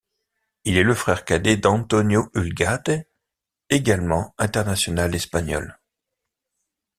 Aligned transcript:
Il 0.63 0.77
est 0.77 0.83
le 0.83 0.95
frère 0.95 1.25
cadet 1.25 1.57
d'Antonio 1.57 2.27
Ugalde, 2.33 3.05
également 3.69 4.33
international 4.39 5.13
espagnol. 5.13 5.79